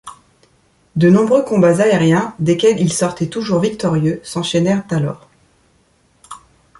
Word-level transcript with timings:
De 0.95 1.11
nombreux 1.11 1.43
combats 1.43 1.79
aériens, 1.79 2.33
desquels 2.39 2.79
il 2.79 2.91
sortait 2.91 3.27
toujours 3.29 3.59
victorieux, 3.59 4.19
s'enchaînèrent 4.23 4.83
alors. 4.89 5.29